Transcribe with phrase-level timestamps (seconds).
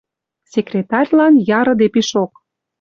[0.53, 2.31] Секретарьлан ярыде пишок